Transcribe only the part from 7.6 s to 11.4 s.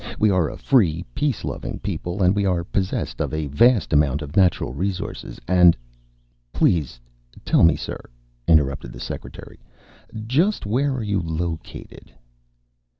me, sir," interrupted the secretary, "just where are you